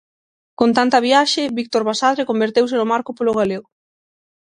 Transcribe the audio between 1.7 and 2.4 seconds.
Basadre